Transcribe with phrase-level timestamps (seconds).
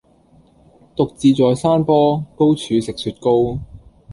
[0.95, 3.59] 獨自在山坡,高處食雪糕.